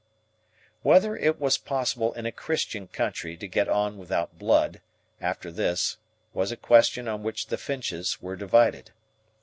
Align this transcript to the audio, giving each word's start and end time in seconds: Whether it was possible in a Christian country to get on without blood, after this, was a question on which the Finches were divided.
Whether 0.81 1.15
it 1.15 1.39
was 1.39 1.59
possible 1.59 2.11
in 2.13 2.25
a 2.25 2.31
Christian 2.31 2.87
country 2.87 3.37
to 3.37 3.47
get 3.47 3.69
on 3.69 3.99
without 3.99 4.39
blood, 4.39 4.81
after 5.19 5.51
this, 5.51 5.97
was 6.33 6.51
a 6.51 6.57
question 6.57 7.07
on 7.07 7.21
which 7.21 7.45
the 7.49 7.57
Finches 7.59 8.19
were 8.19 8.35
divided. 8.35 8.93